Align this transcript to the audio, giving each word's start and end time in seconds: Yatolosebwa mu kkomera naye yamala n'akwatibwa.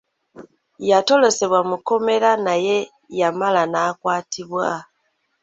Yatolosebwa 0.89 1.59
mu 1.69 1.77
kkomera 1.79 2.29
naye 2.45 2.75
yamala 3.19 3.63
n'akwatibwa. 3.71 4.69